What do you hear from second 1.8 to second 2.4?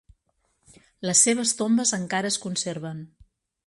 encara